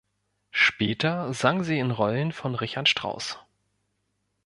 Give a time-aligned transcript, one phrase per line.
[0.49, 3.37] Später sang sie in Rollen von Richard Strauss.